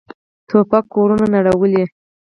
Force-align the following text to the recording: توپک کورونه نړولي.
توپک 0.49 0.85
کورونه 0.93 1.25
نړولي. 1.35 1.83